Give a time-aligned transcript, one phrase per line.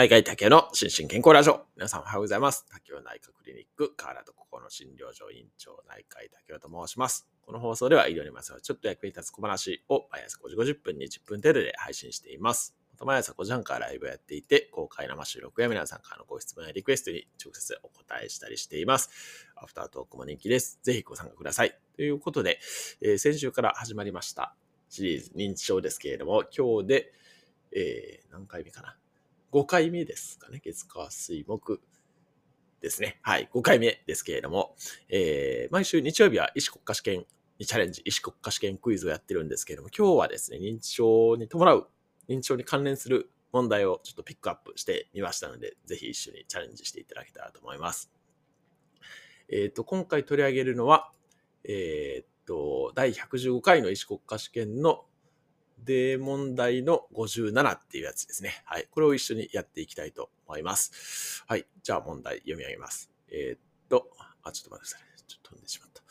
[0.00, 1.60] 内科医竹の心身健康ラジオ。
[1.76, 2.64] 皆さんおはようございます。
[2.72, 7.28] 竹尾内科クリニック、河原と心の診療所院長内科医竹尾と申します。
[7.42, 12.74] この放送では医療にまつわるちょっと役に立つ小話を毎朝5時50分に10分程度で配信しています。
[12.92, 19.10] また毎朝5時半からライブをやっていて、公開生収録や皆さんからのご質問やリクエストに直接お答えしたりしています。
[19.54, 20.80] アフタートークも人気です。
[20.82, 21.78] ぜひご参加ください。
[21.96, 22.58] ということで、
[23.02, 24.56] えー先週から始まりました
[24.88, 27.12] シリーズ認知症ですけれども、今日で、
[27.72, 28.96] えー何回目かな？
[29.52, 30.60] ?5 回目ですかね。
[30.64, 31.80] 月火水木
[32.80, 33.18] ですね。
[33.22, 33.48] はい。
[33.52, 34.74] 5回目ですけれども、
[35.08, 37.26] えー毎週日曜日は医師国家試験
[37.58, 41.88] にチャレンジ、医師国家試験クイズをやってるんですけれども、今日はですね、認知症に伴う、
[42.28, 48.10] 認知症に関連する問題をちょっとピックアップしてみましたので、ぜひ一緒にチャレンジしていただけたらと思います。
[49.50, 51.12] えっ、と、今回取り上げるのは、
[51.64, 55.04] えっ、と、第115回の医師国家試験の
[55.84, 58.62] で問題の57っていうやつですね。
[58.64, 58.88] はい。
[58.90, 61.44] これを一緒にやっていきたいと思います。
[61.46, 61.66] はい。
[61.82, 63.10] じゃあ問題読み上げます。
[63.30, 64.08] えーっと、
[64.42, 65.00] あ、ちょっと待ってください。
[65.26, 66.02] ちょっと飛んでしまった。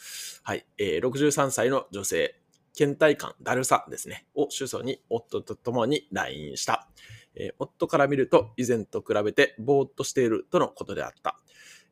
[0.43, 0.65] はい。
[0.77, 2.35] えー63歳の女性、
[2.77, 4.25] 倦怠感、だるさですね。
[4.35, 6.87] を主訴に夫と共に来院した。
[7.35, 11.39] えー夫から見ると以前と比べてぼーっとしているとのことであった。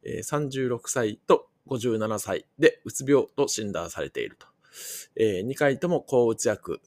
[0.03, 4.47] えー36歳と57歳でうつ病と診断されていると。
[5.15, 6.81] えー2回とも抗うつ薬、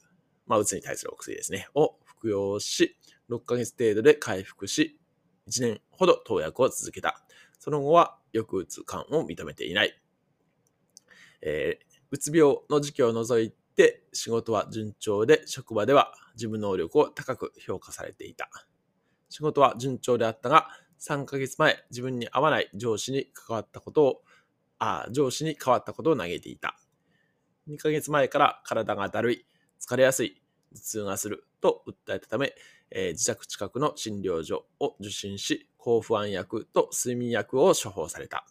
[0.51, 2.97] まあ、うつに対するお薬ですね、を服用し、
[3.31, 4.99] 6ヶ月程度で回復し、
[5.49, 7.23] 1年ほど投薬を続けた。
[7.61, 9.97] その後は、抑うつ感を認めていない。
[11.43, 18.51] えーうつ病の時期を除いて、仕事は順調で、職場では事務能力を高く評価されていた。
[19.29, 24.23] 仕事は順調であったが、3ヶ月前、自分に合わない上司に関わったことを、
[24.81, 26.77] あ上司に変わったことを嘆いていた。
[27.69, 29.47] 2ヶ月前から体がだるい、
[29.81, 30.40] 疲れやすい、
[30.75, 32.55] 頭痛がすると訴えたため、
[32.91, 38.47] えー自宅近くの診療所を受診し、抗不安薬と睡眠薬を処方された。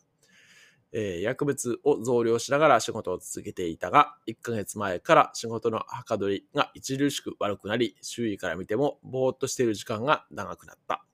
[0.92, 11.06] えー薬物を増量しながら仕事を続けていたが、1ヶ月前から仕事のはかどりが著しく悪くなり、周囲から見てもぼーっとしている時間が長くなった。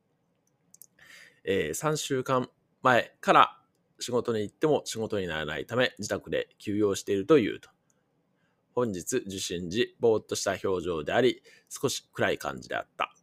[1.43, 2.49] え3週間
[2.81, 3.57] 前から
[3.99, 7.74] 仕事に行っても仕事にならないため、自宅で休養しているというと。
[8.75, 13.15] 本日受診時、ぼーっとした表情であり、少し暗い感じであった。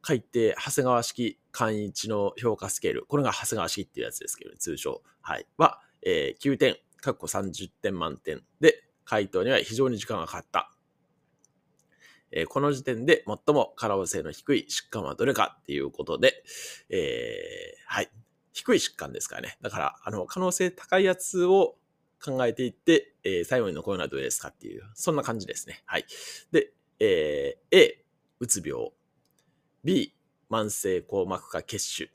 [0.00, 3.04] 改定、長谷川式簡易知能評価スケール。
[3.06, 5.02] これが長谷川式っていうやつですけど、ね、通称。
[5.20, 5.46] はい。
[5.58, 10.72] は、えー9点、括弧30点満点で、回答には非常に時間がかかった。
[12.30, 16.44] えーこの時点で最も可能性の低い疾患はどれかっていうことで、
[16.90, 18.10] えーはい。
[18.52, 19.58] 低い疾患ですからね。
[19.62, 21.76] だから、あの、可能性高いやつを
[22.22, 25.82] 考えていって、えー最後に残るのはどれですかっていう、そんな感じですね。
[25.86, 26.06] はい。
[26.52, 28.04] で、えー A、
[28.40, 28.90] うつ病。
[29.82, 30.14] B、
[30.50, 32.10] 慢性硬膜下血腫。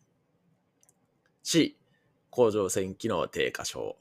[1.42, 1.78] C、
[2.30, 3.98] 甲状腺機能低下症。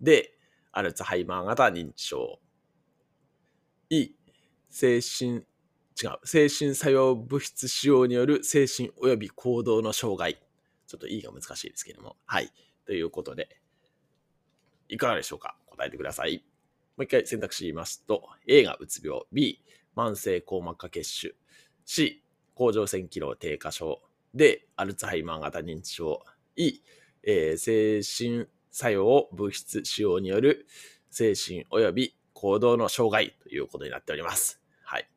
[0.00, 0.30] D、
[0.72, 2.40] アルツハイマー型認知症。
[3.90, 4.14] E、
[4.70, 5.46] 精神、
[6.02, 10.42] 違う、精神作用物質使用による精神及び行動の障害。
[10.86, 12.16] ちょっと E が難しいですけども。
[12.26, 12.50] はい。
[12.86, 13.61] ということで、
[14.92, 15.56] いかがでしょうか？
[15.66, 16.44] 答えてください。
[16.96, 19.64] もう一回選択肢言いますと、A がうつ病、B、
[19.96, 21.34] 慢性硬膜下血腫、
[21.86, 22.22] C、
[22.54, 24.02] 甲状腺機能低下症、
[24.34, 26.22] D、アルツハイマー型認知症、
[26.56, 26.82] E、
[27.22, 30.66] えー精神作用物質使用による
[31.10, 34.60] 精神及び行動の障害ということになっております。
[34.82, 35.08] はい。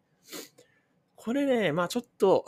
[1.15, 2.45] これね、まあちょっと、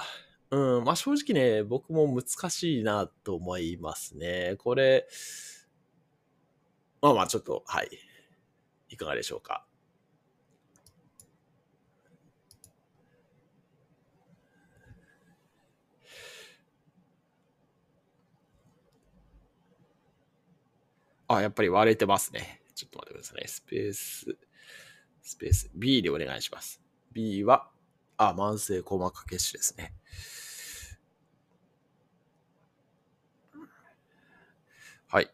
[0.52, 4.56] うん、まあ正直ね、僕も難しいなと思いますね。
[4.60, 5.08] これ、
[7.02, 7.90] まあまあちょっと、はい。
[8.90, 9.66] いかがでしょうか。
[21.28, 22.62] あ、やっぱり割れてますね。
[22.74, 23.48] ちょっと待ってくださいね。
[23.48, 24.38] スペース、
[25.22, 26.82] スペース、B でお願いします。
[27.12, 27.70] B は、
[28.16, 29.94] あ、慢性硬膜下血腫ですね。
[35.10, 35.30] はい。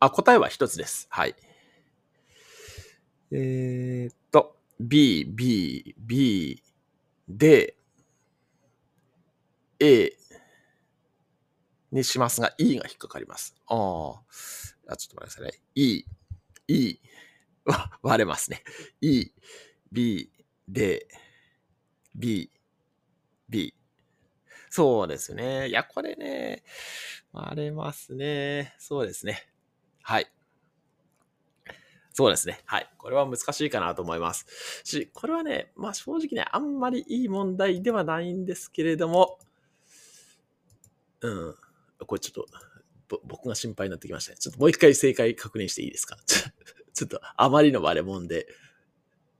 [0.00, 1.06] あ、答えは一つです。
[1.10, 1.34] はい。
[3.30, 6.62] えーっと、B、B、B、
[7.28, 7.76] で、
[9.80, 10.12] A
[11.90, 13.54] にしますが、E が引っかかります。
[13.66, 13.76] ああ。
[13.76, 14.18] ちょっ
[14.86, 15.52] と待ってくださいね。
[15.74, 16.04] E、
[16.68, 16.98] E
[17.64, 18.62] は割れますね。
[19.00, 19.30] E、
[19.90, 20.30] B、
[20.68, 21.06] で、
[22.14, 22.50] B、
[23.48, 23.74] B。
[24.70, 25.68] そうですね。
[25.68, 26.64] いや、これね、
[27.32, 28.74] 割れますね。
[28.78, 29.46] そうですね。
[30.04, 30.30] はい。
[32.12, 32.60] そうですね。
[32.66, 32.88] はい。
[32.98, 34.46] これは難しいかなと思います。
[34.84, 39.38] し、これはね、まあ正直ね、あんまりいい問題ではないんですけれども、
[41.22, 41.54] うん。
[42.06, 42.44] これちょっ
[43.08, 44.36] と、僕が心配になってきましたね。
[44.38, 46.16] ちょっともう一回正解確認していいですか？
[46.94, 48.46] ちょっとあまりの割れ物で、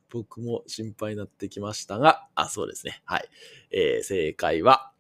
[0.09, 3.03] 僕も心配になってきましたが、あ、そうですね。
[3.05, 3.29] はい。
[3.71, 4.94] えー、正解は、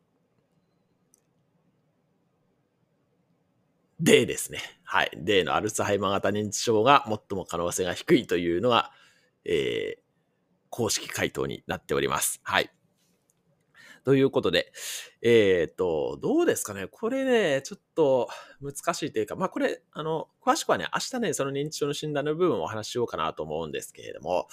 [4.00, 4.58] D ですね。
[4.84, 5.10] はい。
[5.16, 8.90] D のアルツハイマー型認知症が最も可能性が低いというのが、
[9.44, 10.02] えー、
[10.70, 12.40] 公式回答になっております。
[12.42, 12.70] はい。
[14.04, 14.70] ということで、
[15.22, 18.28] えっ、ー、と、どうですかねこれね、ちょっと
[18.60, 24.46] 難しいというか、まあこれ、あの、詳しくはね、明日ね、その認知症の診断の部分をお話ししようかなと思うんですけれども、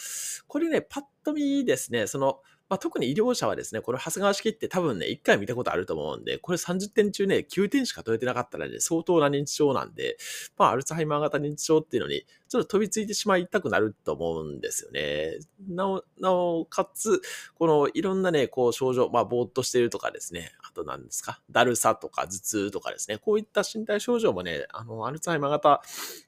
[0.47, 2.39] これね、パッと見ですね、その、
[2.71, 10.15] まあ、特に医療者はですね、この長谷川式って多分ね、1回見たことあると思うんで、これ30点中ね、9点しか取れてなかったらね、相当な認知症なんで、
[10.57, 15.38] まあ、アルツハイマー型認知症っていうのに、ちょっと飛びついてしまいたくなると思うんですよね。
[15.69, 17.21] なお、なおかつ、
[17.56, 25.81] このいろんなね、こう症状、まあ、ぼーっとしてるとかですね、あと何ですか、だるさとか頭痛とかですね、こういった身体症状もね、あの、アルツハイマー型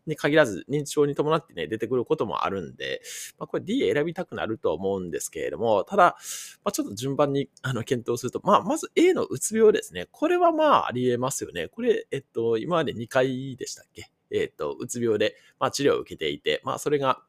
[0.07, 3.01] に限らず、認知症に伴ってね、出てくることもあるんで、
[3.37, 6.17] まあ、これ D 選びたくなると思うんですけれども、ただ、
[6.63, 10.07] まあ、ちょっと順番にあの検討すると、まあ、まず A のうつ病ですね。
[10.11, 11.67] これはまあ、あり得ますよね。
[11.67, 14.11] これ、えっと、今まで2回でしたっけ？
[14.31, 17.21] えっと、うつ病で、まあ、治療を受けていて、まあ、それが、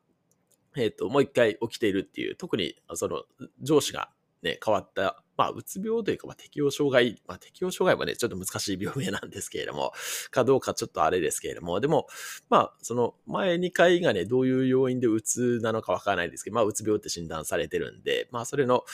[0.76, 3.24] えっと、もう一回起きているっていう、特に、その、
[3.60, 4.10] 上司が
[4.44, 9.92] ね、変わったまあ、うつ病というか、まあ、適応障害、まあ、適応障害もね、ちょっと難しい病名なんですけれども、
[10.30, 12.06] かどうかちょっとあれですけれども、でも、
[12.50, 18.84] まあ、その前2回がね、どういう要因でうつなのかわからないですけど、まあ、うつ病って診断されてるんで、まあ、それの、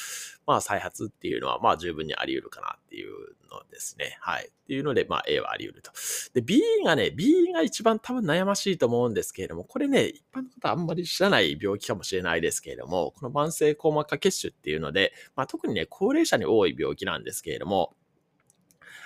[0.47, 3.11] まあ、再発っていうのは、まあ、十分にあり得るかなっていう
[3.51, 4.17] のですね。
[4.21, 4.49] はい。
[4.49, 5.91] っていうので、まあ、A はあり得ると。
[6.33, 17.95] で、B がね、B が一番多分悩ましいと思うんですけれども、これね、一般の方あんまり知らない病気かもしれないですけれども、この慢性硬膜下血腫っていうので、まあ、特にね、高齢者に多い病気なんですけれども、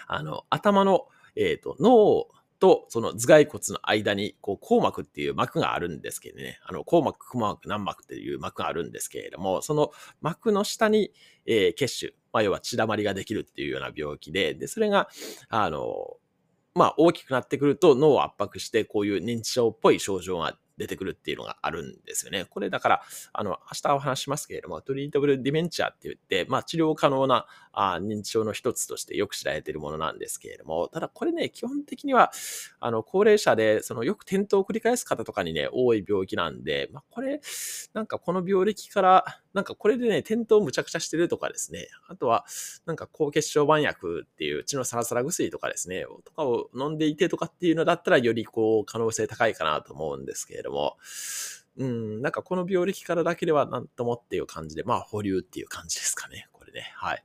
[0.06, 1.06] あの、頭の、
[1.36, 2.26] えっ、ー、と、脳
[2.60, 9.90] とその頭蓋骨の間に、こう、硬膜っていう膜があるんですけどね、あの、硬膜、硬膜、軟膜っていう膜があるんですけれども、その
[10.20, 11.12] 膜の下に、
[11.46, 15.08] えー、血腫、まあ、要は血だまりができるっていうような病気で、で、それが、
[15.48, 16.16] あの、
[16.74, 22.46] まあ、大きくなってくると脳を圧迫して、こういう認知症っぽい症状が出てくるっていうのがあるんですよね。
[22.50, 32.32] これだから、あの、明日お話しますけれども、トリートブルディメンチャーって言って、まあ治療可能なあ認知症の一つとしてよく知られているものなんですけれども、ただこれね、基本的には、
[32.80, 37.40] あの、高齢者で、そのよく転倒を繰り返す方とかにね、多い病気なんで、まあこれ、
[37.92, 42.44] なんかこの病歴から、なんかこれでね、転倒むちゃくちゃしてるとかですね、あとは、
[42.86, 50.96] なんか高血小板薬っていう血のサラサラ薬とかですね、とかを飲んでいてとかっていうのだったら、よりこう、可能性高いかなと思うんですけれども、
[51.76, 56.92] うん、なんかこの病歴からだけではなんともっていう感じで、まあ保留っていう感じですかね、これね。
[56.96, 57.24] はい。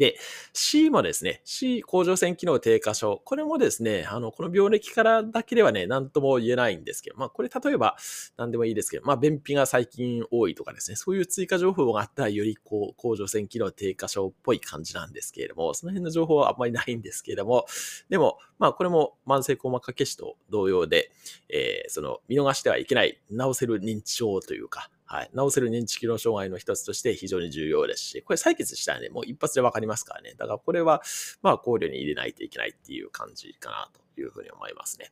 [0.00, 0.16] で、
[0.54, 3.20] C もですね、C 甲状腺機能低下症。
[3.22, 7.98] これもですね、あの、この病歴からだけではね、なんとも言えないんですけど、まあ、これ例えば、
[8.38, 17.66] なんでもいいですけど、まあ、便秘が最近多いとかですね、そういう追加情報があったら、よりこう、甲状腺機能低下症っぽい感じなんですけれども、その辺の情報はあんまりないんですけれども、
[18.08, 21.10] でも、まあ、これも慢性硬膜下血腫と同様で、
[21.50, 25.30] えー、その、見逃してはいけない、治せる認知症というか、はい。
[25.36, 30.34] 治せる認知機能障害の一つとして非常に重要ですし、これ採血したらね、もう一発でわかりますからね。
[30.38, 31.02] だからこれは、
[31.42, 35.10] まあ考慮に入れないといけないっていう感じかなというふうに思いますね。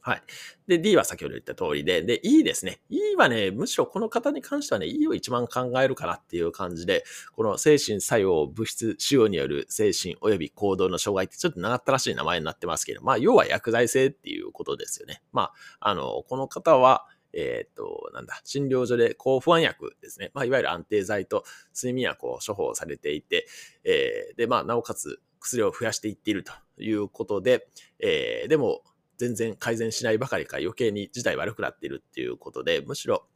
[0.00, 0.22] はい。
[0.66, 2.80] で、D は先ほど言った通りで、で、E ですね。
[2.90, 7.04] E はね、むしろこの方に関してはね、E を一番考えるかなっていう感じで、
[7.36, 15.22] この精神作用物質使用による精神及び行動の障害ってちょっと長ったらしい名前になってますけど、まあ、要は薬剤性っていうことですよね。
[15.32, 20.30] まあ、あの、この方は、えっ、と、なんだ、診療所で抗不安薬ですね。
[20.34, 23.46] まあ、いわゆる安定剤と睡眠薬を処方されていて、
[23.84, 27.68] えー、で、まあ、なおかつ薬を増やしていっているということで、
[27.98, 28.82] えー、でも、
[29.18, 33.26] 全然改善しないばかりか余計に事態悪くなっているっていうことで、むしろ、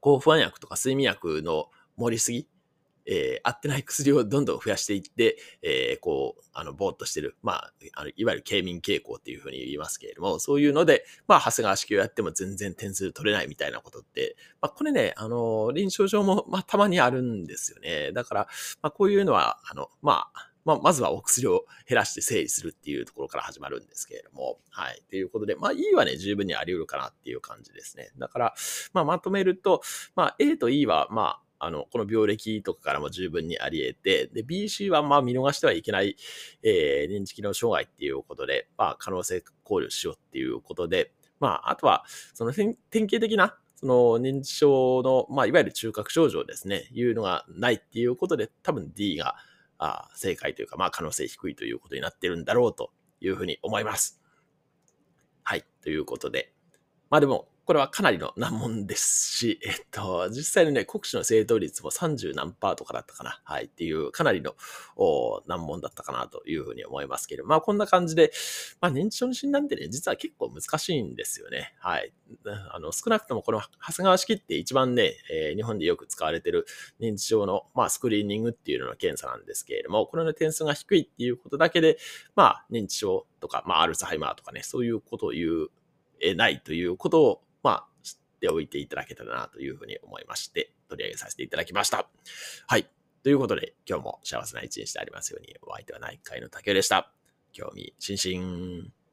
[0.00, 2.46] 抗不安薬とか睡眠薬の盛りすぎ
[3.06, 7.36] えー、合ってない薬をどんどん増やしていって、えー、こう、あの、ぼーっとしてる。
[7.42, 18.12] まあ、あのいわゆる軽民傾向っていうふうに言いますけれども、そういうので、まあ、長谷川式をやっても全然点数取れないみたいなことって、まあ、これね、あの、臨床上も、まあ、たまにあるんですよね。
[18.12, 18.48] だから、
[18.82, 25.00] まあ、こういうのは、あの、まあ、まあ、まずはお薬を減らして整理するっていうところから始まるんですけれども、はい。
[25.08, 28.10] ということで、まあ、E はね、十分にあり得るかなっていう感じですね。
[28.18, 28.54] だから、
[28.92, 29.80] まあ、まとめると、
[30.16, 36.16] まあ、A と E は、まあ、あの、この病歴とかからも十分にあり得て、で、BC はまあ見逃してはいけない、
[36.62, 42.04] えー、認知機能障害っていうことで、まあ可能性考慮しようっていうことで、まあ、あとは、
[42.34, 49.36] その典型的な、その認知症の、まあ、いわゆる中核症状ですね、いうのがないっていうことで、多分 D が、
[49.78, 54.22] あ正解というか、まあ可能性低いということになってるんだろうというふうに思います。
[55.42, 55.66] はい。
[55.82, 56.54] ということで。
[57.10, 63.42] まあでも、これはかなりの難問ですし、 えっと、実際にね、国試の正答率も30何パーとかだったかな。
[63.44, 63.64] はい。
[63.64, 64.54] っていう、かなりの
[65.46, 68.32] 難問だったかなというふうに思いますけど、まあこんな感じで、
[68.80, 71.74] まあ認知症の診断ってね、実は結構難しいんですよね。
[71.80, 72.14] はい。
[72.70, 76.66] あの、少なくともこの長谷川式って一番ね、えー、日本でよく使われてる
[77.00, 81.98] 認知症の、まあスクリーニングっていうのの検査なんですけれども、これの点数が低いっていうことだけで、
[82.36, 85.68] まあ認知症とか、まあアルツハイマーとかね、そういうことを言う、
[86.20, 87.42] えないということを、
[88.36, 92.08] っておいていただけたらなというふうに思いまして、取り上げさせていただきました。
[92.66, 92.88] はい。
[93.22, 97.12] ということで、今日も幸せな一日でありますように、お相手は内科医の竹でした。
[97.52, 99.05] 興味津々。